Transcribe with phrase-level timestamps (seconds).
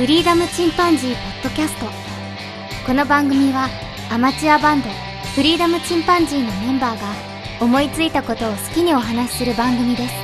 [0.00, 1.84] フリーダムチンパンジーポッドキャスト
[2.86, 3.68] この番組は
[4.10, 4.88] アマチュアバンド
[5.34, 7.06] フリーダムチンパンジーのメンバーが
[7.60, 10.14] 思いついたことを好きにお話しする番組です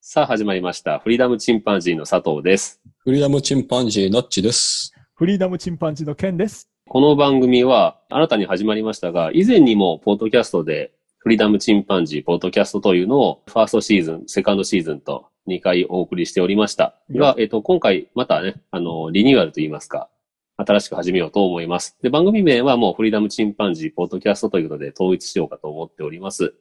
[0.00, 0.98] さあ始まりました。
[0.98, 2.80] フリーダムチンパンジーの佐藤です。
[2.98, 4.92] フリーダムチンパンジーのっちです。
[5.14, 6.68] フリーダムチンパンジーのケンです。
[6.92, 16.96] この番組は新たに始まりましたが、以前にもポッドキャストでフリーダムチンパンジーポッドキャストというのをファーストシーズン、セカンドシーズンと2回お送りしておりました。
[17.12, 20.10] が、えっと、今回またね、あの、リニューアルといいますか、
[20.56, 21.96] 新しく始めようと思います。
[22.02, 26.54] で、番組名はもうフリーダムチンパンジーポッドキャストということで統一しようかと思っております。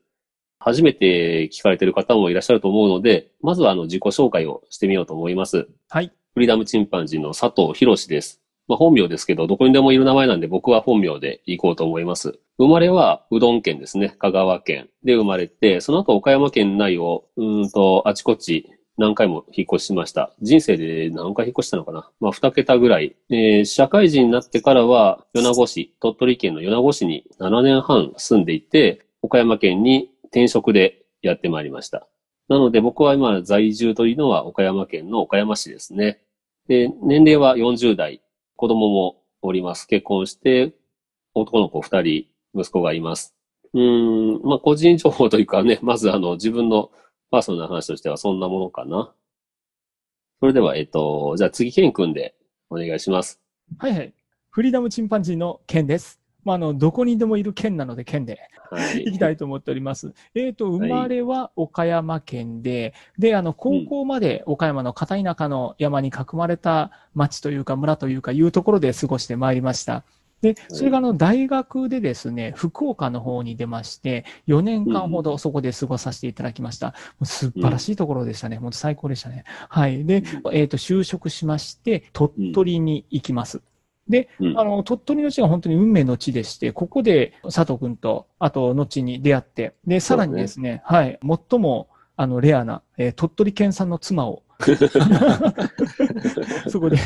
[0.59, 5.67] 初めて聞かれている方もいらっしゃると思うので、まずはあの自己紹介をしてみようと思います。
[5.89, 6.11] はい。
[6.35, 8.43] フリーダムチンパンジーの佐藤博士です。
[8.69, 12.39] まあ、本名ですけど、どこにでもいる名前なんで僕は本名で行こうと思います。
[12.59, 14.15] 生まれはうどん県ですね。
[14.19, 20.33] 香川県で生まれて、その後岡山県内を、うんと、あちこち何回も引っ越しました。
[20.41, 23.15] 人生で何回引っ越したのかなまあ、二桁ぐらい。
[23.31, 32.07] えー社会人になってからは、米子市、鳥取県の米子市に7年半住んでいて、岡山県に転職でやってまいりました。
[32.49, 36.21] なので僕は今在住というのは岡山県の岡山市ですね。
[36.67, 38.21] で、年齢は40代、
[38.59, 39.87] 子供もおります。
[39.87, 40.73] 結婚して、
[41.33, 43.33] 男の子二人、息子がいます。
[43.73, 46.91] うん、まあ、個人情報というかね、 まずあの、自分の
[47.31, 49.15] パーソナルな話としてはそんなものかな。
[50.41, 52.35] それでは、えっと、じゃあ次、ケン君で
[52.69, 53.39] お願いします。
[53.77, 54.13] はいはい。
[54.49, 56.18] フリーダムチンパンジーのケンです。
[56.43, 58.39] まあ、あの、どこにでもいるケンなので、ケンで
[58.71, 59.05] はい。
[59.05, 60.13] 行きたいと思っております。
[60.35, 70.03] えっ、と、生まれは岡山県で、で、あの、高校まで岡山の片田舎の山に囲まれた町というか村というかいうところで過ごしてまいりました。
[70.41, 76.87] で、それがあの、大学でですね、福岡の方に出まして、4年間ほどそこで過ごさせていただきました。
[76.87, 78.57] もう素晴らしいところでしたね。
[78.57, 79.43] 本当最高でしたね。
[79.67, 80.05] はい。
[80.05, 83.61] で、えっ、と、就職しまして、鳥取に行きます。
[84.09, 84.59] で、うん。
[84.59, 94.43] あの、鳥取の地が本当に運命の地でして、ここで佐藤くんと、あと、後に出会って、で、さらにですね、はい、最も、あの、レアな、えー鳥取県産の妻を、
[96.67, 96.97] そこで、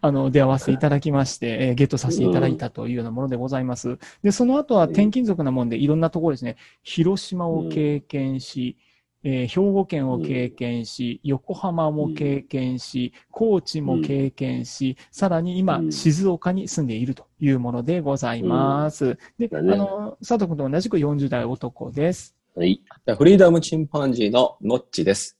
[0.00, 3.98] あの、出会わせていただきまして、えーゲットさせていただいたというようなものでございます。
[4.22, 8.76] で、その後は転勤族なもんで、いろんなところですね、広島を経験し、
[9.22, 19.18] えー兵庫県を経験し、横浜も経験し、高知も経験し、さらに今う、ん静岡に住んでいるというものでございます。
[19.38, 22.34] で、ねの、佐藤君と同じく40代男です。
[22.54, 22.82] はい。
[23.18, 25.36] フリーダムチンパンジーののっちです。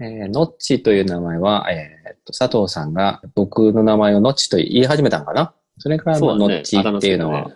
[0.00, 5.54] えー、のっちという名前は、えーっと、佐藤さんが僕の名前をのっちと言い始めたのかな？
[5.78, 7.50] それからのっちっていうのは、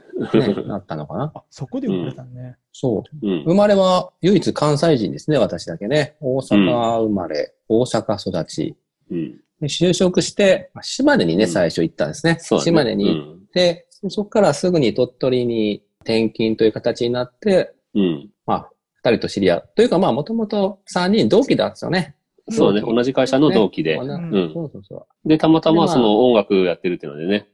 [0.70, 2.56] あったのかな あ、そこで生まれたね。
[2.72, 3.26] そう。
[3.26, 3.42] うん。
[3.44, 6.16] 生まれは唯一関西人ですね、私だけね。
[6.20, 8.76] 大阪生まれ、大阪育ち。
[9.10, 9.40] うん。
[9.60, 12.38] で就職して、まあ島根にね、うん最初行ったんですね。
[12.40, 17.72] 島根に行って、そこからすぐに鳥取に転勤という形になって。
[18.46, 18.70] まあ、
[19.02, 19.68] 二人と知り合う。
[19.74, 22.14] というか、まあ、もともと三人同期だったんですよね。
[22.50, 22.80] そうね。
[22.80, 23.96] 同じ会社の同期で。
[23.96, 25.28] そうそうそう。
[25.28, 27.48] で、たまたまその音楽やってるっていうのでね。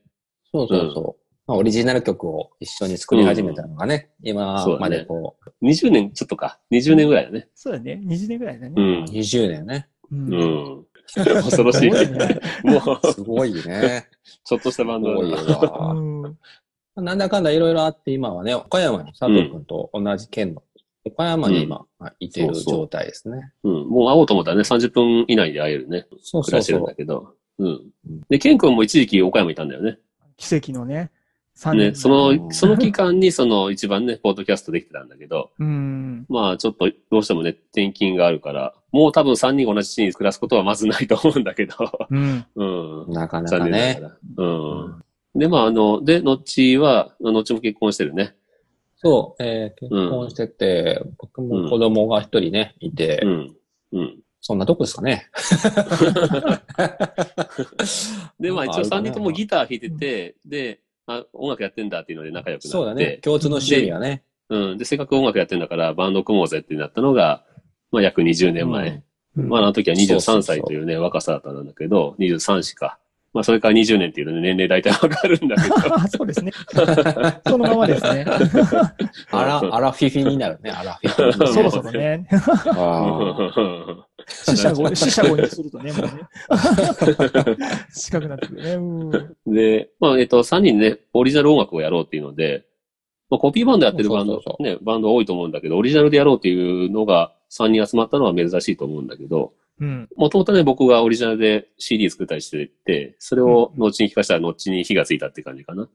[0.52, 1.22] そうそうそう。
[1.46, 6.60] まあ、オリジナル曲を一緒に作り始めたのがね、今までこ20年ちょっとか。
[6.70, 7.48] 20年ぐらいだね。
[7.54, 8.00] そうだね。
[8.04, 8.74] 20年ぐらいだね。
[8.76, 9.04] うう、ん。
[9.04, 9.88] 20年ね。
[10.10, 10.16] う。
[10.16, 10.86] うんん。
[11.14, 11.90] 恐ろしい。
[11.90, 14.06] すごいねもう、すごいね。
[14.44, 15.58] ちょっとしたバンドだな。
[15.58, 15.92] わ。
[15.94, 16.38] うん
[16.94, 20.62] なんだかんだいろいろあって、今はね、岡山に佐藤君と同じ県の、
[21.06, 21.86] 岡山に今、
[22.20, 23.52] いてる状態ですね。
[23.64, 23.88] うん。
[23.88, 26.06] もう会おうと思ったらね、30分以内で会えるね。
[26.10, 26.94] そうそうそ暮らしてるんだう。
[26.94, 27.34] けど。
[27.58, 27.92] うん。
[28.28, 29.98] で、ケン君も一時期岡山いたんだよね。
[30.36, 31.10] 奇跡のね、
[31.56, 31.96] 3ね、年。
[31.96, 36.26] その、その期間にその一番ね、ポッドキャストできてたんだけど、うん。
[36.28, 41.74] まあちょっとどうしてもね、転勤があるから、もう多分3人が同じ地に暮らすことはまずないと思うんだけど、
[42.10, 42.46] うん。
[42.56, 42.64] う
[43.10, 43.12] ん。
[43.12, 43.98] なかなかね。
[44.00, 44.18] がら。
[44.36, 44.88] う
[45.36, 45.38] ん。
[45.38, 48.34] で、まああの、で、のっちは、のっちも結婚してるね。
[48.96, 53.56] そう、えー結婚してて、僕も子供が一人ね、いて、うん。
[53.92, 54.21] うん。
[54.42, 55.30] そんなとこですかね。
[58.40, 62.68] で、まあ一応3あるかな人ともギター弾いてて、で、あ、音楽やってんだっていうので仲良くなって。
[62.68, 63.18] そうだね。
[63.22, 64.24] 共通の趣味はね。
[64.48, 64.78] うん。
[64.78, 67.44] で、せっかく音楽やってんだからバンド組もうぜってなったのが、
[67.92, 68.88] まあ約20年前。
[68.88, 69.04] うん
[69.34, 72.98] まああの時は23そうそうそう歳というね、若さだったんだけど、23歳か。
[73.32, 75.76] まあ、それから20年っていうので年齢大体わかるんだけど。
[76.18, 76.52] そうですね。
[77.46, 78.26] そのままですね。
[79.32, 81.46] あら、あらフィフィになるね、あらフィフィ。
[81.46, 82.26] そろそろね。
[82.66, 86.12] あ死者語、死者語にするとね、もうね。
[87.94, 88.72] 近くなってくるね。
[88.74, 92.64] うんで、まあ、えっと、3人ね、オリジナル音楽をやろうっていうので、
[93.30, 99.52] まあ、コピーバンドやってるバンドね、バンド多いと思うんだけど、オリジナルでやろうっていうのが3人集まったのは珍しいと思うんだけど、うん。
[100.16, 105.88] もともとね、僕がオリジナルで CD 作ったりしてて、それを後に聞かせたら後に火がついたって感じかな。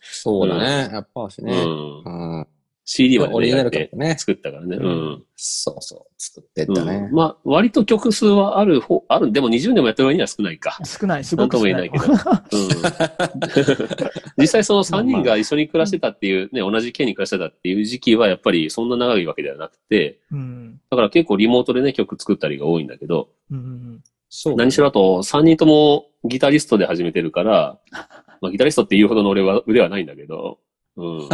[0.00, 1.64] そうだね、やっぱしうね。
[1.64, 1.68] ん。
[1.68, 2.46] うん。
[2.84, 4.16] CD までオリジナやってル曲ね。
[4.18, 4.76] 作ったからね。
[4.76, 5.24] うん。
[5.36, 7.14] そうそう、作ってったねうん。
[7.14, 10.78] まあ、割と曲数はある方、ある、でも20年もやってる割には少ないか。
[10.84, 11.90] 少ない、すなんとごく少ないい。
[11.90, 12.58] も言えなけど。
[12.58, 14.08] うん、
[14.42, 20.80] 実際その3人が一緒に暮らしてたっていう、ね、同じ県に暮らしてたっていう時期はやっぱりそんな長いわけではなくて、うん。
[20.90, 24.02] だから結構リモートでね、曲作ったりが多いんだけど、うん。
[24.28, 24.56] そう。
[24.56, 27.78] 何しろあと3人ともギタリストで始めてるから、
[28.40, 30.58] まあギタリストって言うほどの俺は腕はないんだけど、
[30.96, 31.28] うん。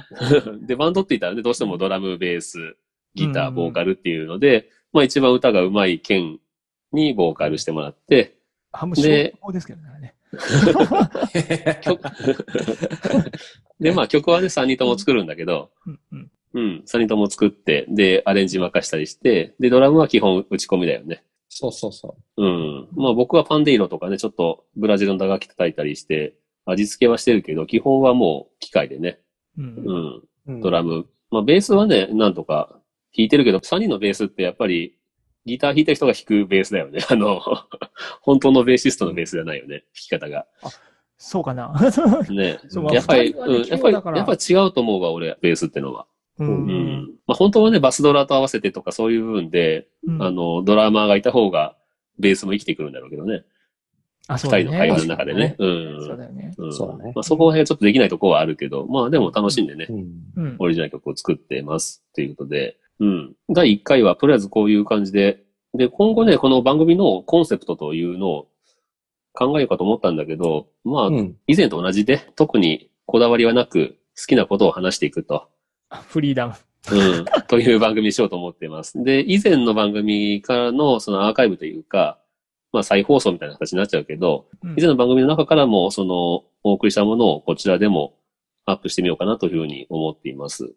[0.66, 2.76] で、バンドって言ったらね、どうしてもドラム、ベース、
[3.14, 6.38] ギター、ボーカルっていうので、まあ一番歌が上手い県
[6.92, 8.36] にボーカルしてもらって、
[8.72, 10.14] ハムシですけどね。
[11.82, 12.02] 曲
[13.80, 16.30] で、まあ曲はね、3人とも作るんだけど、うんうん。
[16.54, 21.24] うん、3人とも作って、で、アレンジ任したりして、で、ドラムは基本打ち込みだよね。
[21.48, 22.88] そうそうそうん。
[22.92, 26.34] まあ僕はパンデイロとかね、ちょっとブラジルの打楽器叩いたりして、
[26.64, 29.20] 味付けはしてるけど、基本はもう機械でね、
[29.58, 30.22] うん。
[30.46, 30.62] うん、う。
[30.62, 31.06] ドラム。
[31.30, 32.80] まあベースはね、なんとか
[33.16, 34.96] 弾いてるけど、3人のベースってやっぱり、
[35.46, 37.00] ギター弾いた人が弾くベースだよね。
[37.08, 37.40] あの、
[38.22, 40.46] 本当のベーシストのベースじゃないよね、弾き方が。
[41.16, 41.72] そうかな。
[42.30, 42.58] ね
[42.92, 46.06] やっぱり、うん、やっぱり、やっぱり違うと思うわ、俺、ベースってのは。
[46.38, 46.44] う。
[46.44, 47.14] うんん。
[47.26, 51.76] まあ本当はね、バスドラと合わせてとかそういう部分で、うんあの、ドラマーがいた方が、
[52.18, 53.44] ベースも生きてくるんだろうけどね。
[54.28, 54.64] あ、そ二うだね。
[54.64, 55.56] 人の会話の中でね。
[55.58, 55.62] う。
[55.62, 56.54] そうんだよね。
[56.56, 60.06] うんそうだねまあそこら辺はちょっとできないところはあるけど、まあでも楽しんでね、うん。
[60.36, 60.56] うん。
[60.58, 63.34] オリジナル曲を作ってますっていうことで、うん。
[63.50, 65.44] 第1回はとりあえずこういう感じで、
[65.74, 68.48] で、今後ね、この番組のコンセプトというのを
[69.32, 71.36] 考えようかと思ったんだけど、まあ、うん。
[71.46, 75.48] 以前と同じで、特にこだわりはなく、好きなことを話していくと。
[76.08, 76.54] フリーダム。
[76.92, 77.24] うん。
[77.48, 79.02] という番組にしようと思ってます。
[79.02, 82.20] で、以前の番組からのそのアーカイブというか、
[82.74, 88.16] まあ再放送みたいな形になっちゃうけど、うん以前の番組の中からも、その、お送りしたものをこちらでも
[88.64, 90.74] アップしてみようかなというふうに思っています。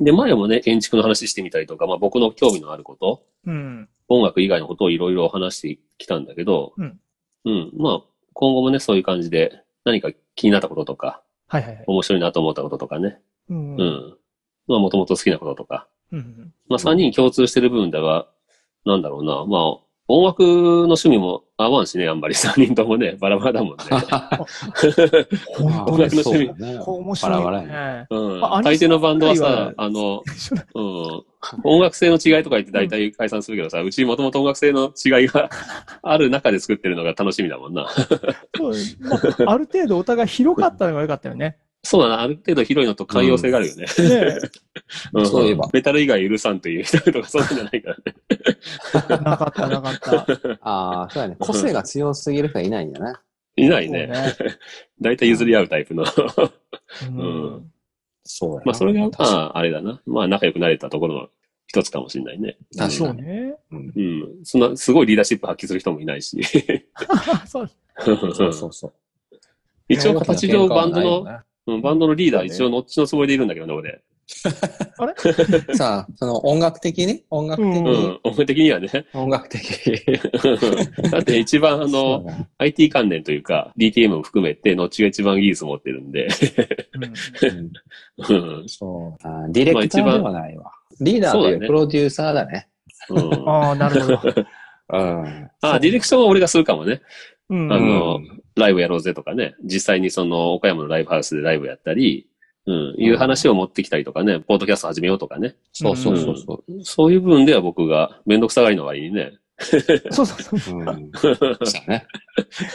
[0.00, 3.88] で、前もね、建築の話してみたりとか、まあ僕の興味のあること、うん。
[4.08, 7.00] 音楽以外のことをいろいろ話してきたんだけど、うん。
[7.44, 7.72] うん。
[7.76, 8.02] まあ、
[8.32, 11.84] 今後もね、そういう感じで、何か気になったこととか、はいはいはい。
[11.86, 13.76] 面白いなと思ったこととかね、うん。
[13.76, 13.84] う。
[13.84, 14.16] ん。
[14.66, 16.52] まあ、もともと好きなこととか、うん。
[16.68, 18.28] まあ、三人共通してる部分では、
[18.84, 19.44] なんだろうな。
[19.46, 23.84] まあ、音楽の趣味も合わんしね、あんまり三人ともね、バラバラだもんね。
[25.56, 26.22] 本当です。
[26.22, 27.72] そうだねこう面白いバラバラやね。
[27.72, 28.06] ね。
[28.10, 28.40] うん。
[28.40, 30.22] 大抵のバンドはさあの、
[30.74, 31.24] うん。
[31.64, 35.50] 音楽性の違いとか言って大体解散するけどさ、うちもともと音楽性の違いが
[36.02, 37.88] ある中で作ってるのが楽しみだもんな。
[38.56, 39.16] そうま
[39.46, 41.58] あ、ある程度お互い広かったのが良かったよね。
[41.82, 43.86] そうだな、ある程度広いのと寛容性があるよね。
[45.14, 48.02] ねんそういえばメタル以外許さんという人とかそういうんじゃないからね。
[48.94, 50.58] えなかった、なかった。
[50.62, 51.36] ああ、そうだね。
[51.38, 53.20] 個性が強すぎる人はいないんだな。
[53.56, 53.68] い？
[53.68, 54.12] ないね。
[55.00, 56.02] 大体譲り合うタイプの。
[56.02, 56.06] う
[57.08, 57.72] うんん。
[58.24, 60.00] そうまあ、それが、まあ、あれだな。
[60.06, 61.28] まあ、仲良くなれたところの
[61.68, 62.56] 一つかもしれないね。
[62.72, 63.22] そ確かに。
[63.22, 63.54] うね。
[63.70, 64.44] うん。
[64.44, 66.36] そんな、すごいリーダーシップ発揮する人もいないし。
[67.46, 67.70] そう。
[68.00, 68.92] そうそうそう。
[69.88, 71.40] 一応、形上バンドの、の。
[71.66, 74.00] うんバンドのリーダー、一応、のっちのつもりでいるんだけどね、俺。
[74.98, 75.14] あれ？
[75.76, 77.22] さあ、その音楽的に？
[77.30, 78.20] 音楽的うにん。
[78.24, 78.88] 音楽的にはね。
[79.14, 79.62] 音楽的。
[81.10, 82.24] だって一番、あの、
[82.58, 86.26] IT 関連というか、DTM も含めて、のっちが一番技術持ってるんで。
[86.94, 87.04] うん
[88.36, 88.68] うんうん。
[88.68, 89.26] そう。
[89.26, 90.72] あーディレクターではないわ。
[91.00, 92.68] リーダーというプロデューサーだね。
[93.10, 94.20] うんああ、なるほど。
[94.88, 95.50] うん。
[95.60, 97.00] あ、ディレクションは俺がするかもね。
[97.50, 97.72] うん。
[97.72, 98.20] あの、
[98.56, 102.26] ライブやろうぜとかね、実際にその岡山のライブハウスでライブやったり、
[102.66, 105.54] うん、いう話を持ってきたりとかね、ポートキャスト始めようとかね。
[105.72, 109.32] そうそうそうそそういう部分では僕がめんどくさがりの割にね。
[110.10, 110.80] そうそうそう。
[110.80, 110.82] う。
[110.82, 111.10] うん。
[111.18, 111.36] そう
[111.88, 112.06] ね。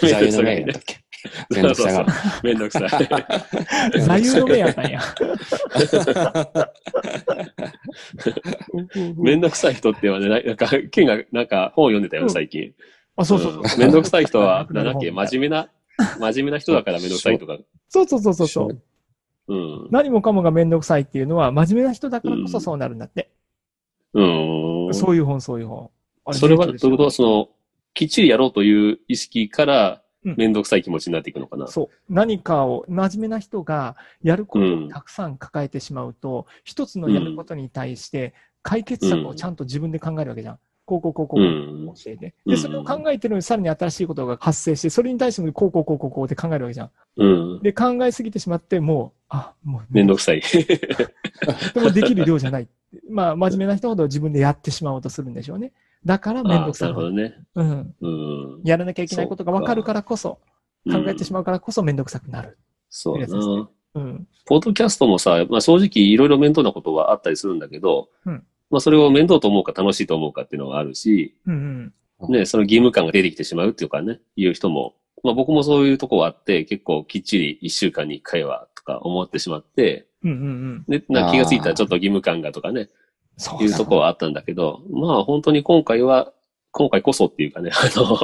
[0.01, 0.95] 座右の銘やったっけ？
[1.49, 2.09] めんどくさがる。
[2.43, 2.89] めんどくさい。
[4.01, 4.99] 座右の銘やったんや。
[9.17, 12.73] めんどくさい人ってはね、なんか、ケンがなんか本を読んでたよ、最近。
[13.17, 13.63] あ、そうそうそう。
[13.63, 15.69] うんめんどくさい人は、 うんなんだっけ、真面目な、
[16.19, 17.57] 真面目な人だからめんどくさいとか。
[17.89, 18.81] そうそうそうそうそう。
[19.47, 19.87] うん。
[19.91, 23.29] 何もかもがめんどくさいっていうのは、真面目な人だからこそそうなるんだって。
[24.13, 24.93] うん。
[24.93, 25.89] そういう本、そういう本。
[26.25, 26.97] あそれは、どういうこと？
[27.05, 27.49] とその、
[27.93, 31.65] きっちりやろうという意識から、うんめんどくさい気持ちになっていくのかな。
[31.65, 31.89] そう。
[32.07, 40.59] 何かを、真面目な人がやることをたくさん抱えてしまうと、一つのやることに対して解決策をちゃんと自分で考えるわけじゃん。
[40.91, 42.27] こうこうこうこう教えて。
[42.27, 46.91] で、うんそれを考えてるのにさらに新しいことが発生して、それに対してもこうこうこうこうこうって考えるわけじゃん。
[47.17, 47.61] うん。
[47.61, 50.41] で、考えすぎてしまって、もう、あ、もう、めんどくさい。
[51.73, 52.67] でもできる量じゃない。
[53.09, 55.71] まあ、真面目な人ほど自分でやってしまおうとするんでしょうね。
[56.05, 57.35] だからめんどくさあーなるほどね。
[57.55, 57.95] うん。
[58.01, 58.07] う
[58.59, 58.61] ん。
[58.63, 60.39] やらなきゃいけないことが分かるからこそ、
[60.89, 61.43] 考えてしまう。
[61.43, 62.57] からこそめんどくさくなる。
[62.89, 63.69] そうですねな。
[63.95, 64.27] うん。
[64.45, 72.33] ポッドキャストもさ、まあ正直いろいろ面倒なことはあったりするんだけど、うんまあそれを面倒と思うか楽しいと思うかっていうのがあるし、うんうん。
[72.33, 80.85] ね、その義務感が出てきてしまうっていうかね、いう人も、まあ僕もそういうとこはあって、結構きっちり一週間に一回はとか思ってしまって、うんうんうん。
[80.87, 82.89] で、な気がついたらちょっと義務感がとかね、
[83.37, 86.31] そういうとこはあったんだけど、まあ本当に今回は、
[86.71, 88.17] 今回こそっていうかね、 あの、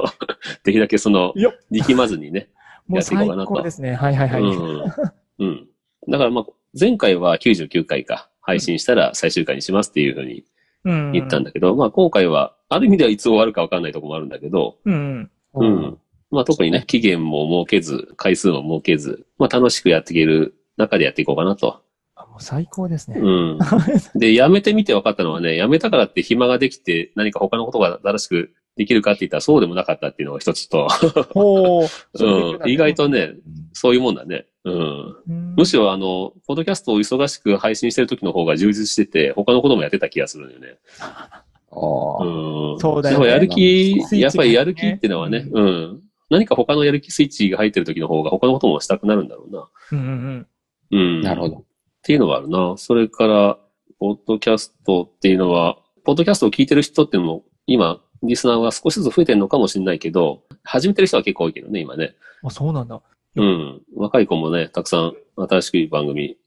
[0.63, 1.34] できるだけその
[1.70, 2.50] 力まずにね、
[2.89, 3.94] やっていこうかなと高ですね。
[3.94, 4.42] はいはいはい。
[4.46, 4.94] うん。
[5.39, 5.68] うん。
[6.08, 6.46] だからまあ、
[6.80, 10.44] 前回は99回か、配信したら最終回にしますっていうふうに
[10.88, 11.12] うん。
[11.12, 15.86] 言ったんだけど、まあ今回は、ある意味ではいつ終わるかわかんないところもあるんだけど、うんうん。
[15.86, 15.98] うん。
[16.32, 21.82] まあ特にね、期限も設けず、回数も設けず、まあ楽しくやっていける中でやっていこうかなと。
[22.16, 23.20] あもう最高ですね。
[23.20, 23.60] うん。
[24.16, 30.88] で、やめてみて分かったのはね、やめたからって暇ができて何か他のことが新しくできるかって言ったらそうでもなかったっていうのが一つと、
[31.34, 31.88] ほう。
[32.24, 32.70] うん。
[32.70, 33.34] 意外とね、
[33.74, 34.46] そういうもんだね。
[34.71, 35.15] うん。
[35.27, 40.77] うん、むしろあの、ポッドキャストを忙しく配信してる時の方が充実してて、他のこともやってた気がするんだよね。
[41.00, 42.79] あうん。
[42.79, 46.01] そうだよねやる気やっぱりやる気っていうのはね、うん。
[46.29, 49.67] 何か他のやる気スイッチが入ってる時の方が他のこともしたくなるんだろうな。
[49.91, 50.47] うんうん
[50.91, 51.21] うん。
[51.21, 51.57] なるほど。
[51.57, 51.63] っ
[52.03, 52.75] ていうのはあるな。
[52.77, 53.57] それから、
[54.00, 62.15] ポッドキャストっていうのは、ポッドキャストを聞いてる人っていうのも、今、リスナーが少しずつ増えてるのかもしれないけど、始めてる人は結構多いけどね、今ね。
[62.43, 63.01] あ、そうなんだ。
[63.41, 63.82] うん。
[63.96, 66.38] 若い子もね、たくさん新しく番組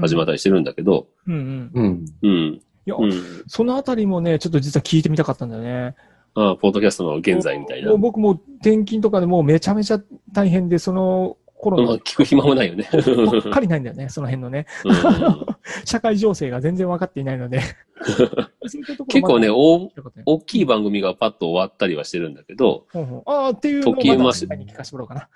[0.00, 1.70] 始まったりしてるんだけど、うんうん。
[1.74, 2.04] うん。
[2.22, 2.54] うん。
[2.54, 3.12] いや、うん。
[3.46, 5.94] そのあたりもね、ちょっと実は聞いてみたかったんだよね。
[6.34, 7.94] ああ、ポッドキャストの現在みたいな。
[7.96, 10.00] 僕も転勤とかでもうめちゃめちゃ
[10.32, 12.88] 大変で、その頃まあ、の聞く暇もないよね。
[12.92, 14.66] ばっかりないんだよね、 その辺のね。
[14.84, 17.60] うん 社会情勢が全然分かっていないので。
[19.08, 25.28] 結構ね、まだ大聞きい番組がパッと終わったりはしてるんだけど、ほうほうああ、っていうのをまた次回に聞かせてもらおうかな。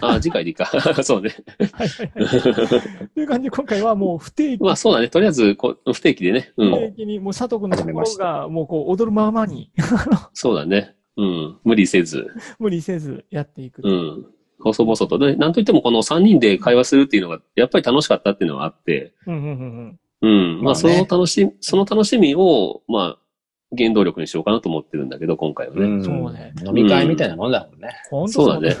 [0.00, 0.66] ああ、次回でいいか。
[1.02, 1.30] そうね。
[1.72, 3.08] はいはいはい。
[3.14, 5.08] という感じで今回はもう不定期、まあそうだね。
[5.08, 6.52] とりあえずこう、不定期でね。
[6.56, 6.70] うん。
[6.70, 9.70] 不定期にもう佐藤君の始めました心がもうこう踊るままに
[10.32, 10.96] そうだね。
[11.16, 11.58] うん。
[11.64, 12.26] 無理せず。
[12.58, 13.82] 無理せずやっていく。
[13.84, 14.26] うん。
[14.60, 15.18] 細々と。
[15.18, 20.54] で、なんといってもこの3人で会話するっていうのが、やっぱり楽しかったっていうのはあって、うんうんうんうん。
[20.56, 23.18] まあ、まあねその楽しみ、その楽しみを、まあ、
[23.76, 25.86] 原動力にしようかなと思ってるんだけど、今回はね。
[25.86, 27.90] んそうね飲み会みたいなもんだもんね。
[28.10, 28.76] 本当そうだね。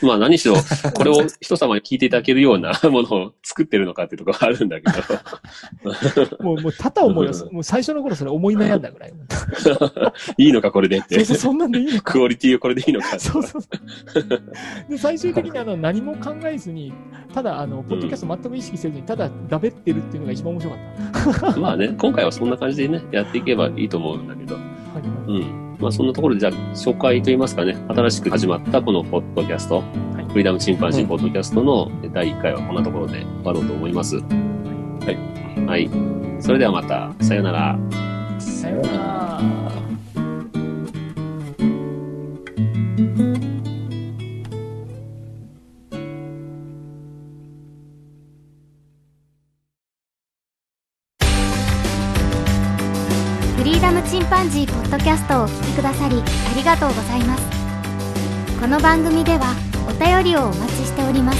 [0.00, 0.54] まあ何しろ、
[0.94, 9.12] これを人様に聞いていただけるような ものを作ってるのかっていうところがあるんだけど、 もう、もう、ただ思いをす、もう最初の頃それ思い悩んだぐらい。
[10.38, 11.24] いいのかこれでってそう。
[11.24, 12.22] そう、そんなんでいいのかク。
[12.22, 13.62] オリティをこれでいいのかそうそう。
[14.88, 16.92] で、最終的にあの、何も考えずに、
[17.34, 21.60] ただ、あの、ポッドキャスト全く意識せずに、ただ、だべってるっていうのが一番面白かった。
[21.60, 24.62] まあね、今回はそんな感じでね、やっていけばいいと思うんだけど、はい
[25.30, 25.61] うん。
[25.82, 29.82] まあそんなところで、じゃあ、初回といいますかね、新しく始まったこのポッドキャスト、
[30.18, 34.16] いフリーダムチンパンジーポッドキャストの第1回はこんなところで終わろうと思います。
[34.16, 34.22] は
[35.56, 35.66] い。
[35.66, 35.90] はい。
[36.40, 37.78] それではまた、さようなら。
[38.38, 39.61] さようなら。
[54.12, 56.22] チンパンジーポッドキャストをお聞きくださりあ
[56.54, 57.42] りがとうございます。
[58.60, 59.56] この番組では
[59.88, 61.38] お便りをお待ちしております。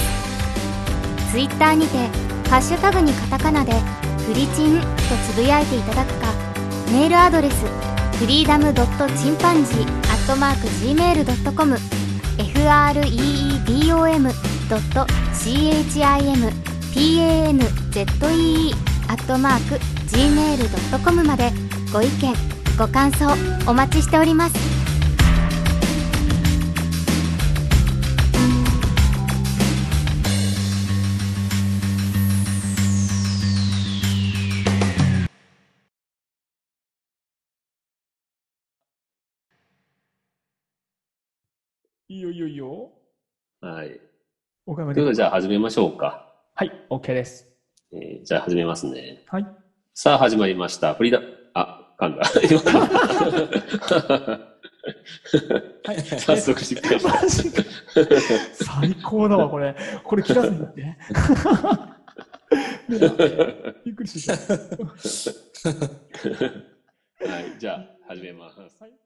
[1.31, 1.97] ツイッターにて
[2.49, 3.73] ハッシュタグにカタカナで
[4.25, 4.87] フリチンと
[5.31, 6.33] つぶやいていただくか
[6.91, 7.63] メールアドレス
[8.17, 9.85] フリーダムドットチンパンジーア
[10.17, 11.77] ットマーク Gmail.com
[16.95, 18.73] freedom.chimpanzee
[19.09, 19.75] アットマーク
[20.07, 21.51] gmail.com まで
[21.93, 23.27] ご意見ご感想
[23.69, 24.55] お待ちしております
[42.09, 42.91] いいよいいよいいよ。
[43.61, 43.99] はい。
[44.67, 45.15] 岡山ということで、で。
[45.15, 46.31] じゃあ始めましょうか。
[46.53, 47.47] はい、OK です。
[47.91, 49.23] えーじゃあ始めますね。
[49.27, 49.47] はい。
[49.93, 50.93] さあ始まりました。
[50.93, 51.21] フリーダ、
[51.53, 52.23] あ、噛んだ。
[55.85, 56.01] はい。
[56.19, 57.13] 早速しっかりした。
[58.65, 59.75] 最高だわ、これ。
[60.03, 60.97] これ切らずに言って。
[63.85, 64.33] びっくりした。
[64.33, 64.39] は
[67.39, 68.59] い、じゃあ、始めます。
[68.59, 69.02] はい